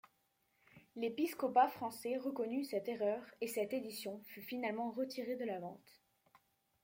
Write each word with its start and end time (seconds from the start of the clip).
L’épiscopat 0.95 1.67
français 1.67 2.17
reconnut 2.17 2.63
cette 2.65 2.87
erreur 2.87 3.21
et 3.39 3.45
cette 3.47 3.71
édition 3.71 4.19
fut 4.23 4.41
finalement 4.41 4.89
retirée 4.89 5.35
de 5.35 5.45
la 5.45 5.59
vente. 5.59 6.01